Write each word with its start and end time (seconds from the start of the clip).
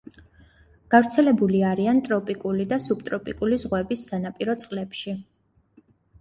გავრცელებული 0.93 1.61
არიან 1.71 1.99
ტროპიკული 2.07 2.65
და 2.71 2.79
სუბტროპიკული 2.87 3.61
ზღვების 3.65 4.03
სანაპირო 4.09 4.57
წყლებში. 4.65 5.15